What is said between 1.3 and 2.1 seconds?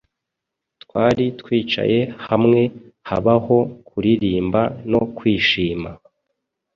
twicaye